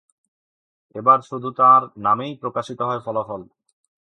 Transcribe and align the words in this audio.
এবার 0.95 1.19
শুধু 1.21 1.49
তাঁর 1.59 1.81
নামেই 1.97 2.33
প্রকাশিত 2.41 2.79
হয় 2.81 3.01
ফলাফল। 3.05 3.41